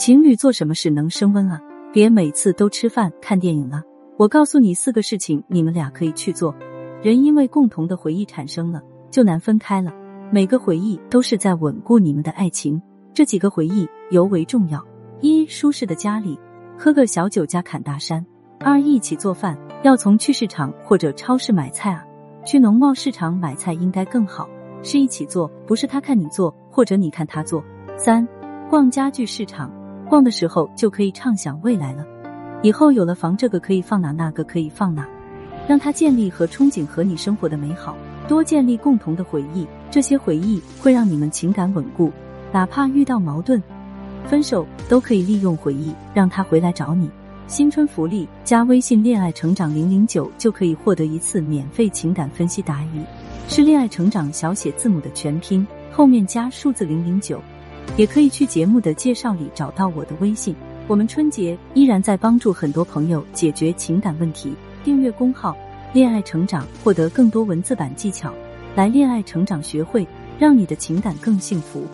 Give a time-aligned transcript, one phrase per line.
[0.00, 1.60] 情侣做什么事能升温啊？
[1.92, 3.82] 别每次都吃饭看电影了。
[4.16, 6.54] 我告诉你四个事情，你们俩可以去做。
[7.02, 9.92] 人因为共同的回忆产生了，就难分开了。
[10.32, 12.80] 每个回忆都是在稳固你们的爱情。
[13.12, 14.82] 这几个回忆尤为重要：
[15.20, 16.40] 一、舒适的家里，
[16.78, 18.24] 喝个小酒加侃大山；
[18.58, 22.02] 二、一起做饭，要从去市场或者超市买菜啊，
[22.42, 24.48] 去农贸市场买菜应该更好，
[24.82, 27.62] 是一起做，不是他看你做或者你看他做。
[27.98, 28.26] 三、
[28.70, 29.70] 逛家具市场，
[30.10, 32.04] 逛的时候就可以畅想未来了。
[32.62, 35.08] 以后有了房，这个可以放哪，那个可以放哪，
[35.68, 37.96] 让他建立和憧憬和你生活的美好，
[38.26, 42.12] 多建立共同的回忆，这些回忆会让你们情感稳固，
[42.52, 43.62] 哪怕遇到矛盾、
[44.26, 47.08] 分手，都可以利用回忆让他回来找你。
[47.46, 53.00] 新春福利，加微信“恋爱成长零零九”就可以获得一次免费情感分析答疑，
[53.48, 57.40] 是“恋爱成长”小写字母的全拼，后面加数字零零九，
[57.96, 60.54] 也可以去节目的介绍里找到我的微信。
[60.88, 64.54] 我们春节依然在帮助很多朋友解决情感问题。
[64.82, 65.56] 订阅公号
[65.92, 68.32] “恋爱成长”，获得更多文字版技巧，
[68.74, 70.06] 来恋爱成长学会，
[70.38, 71.84] 让你的情感更幸福。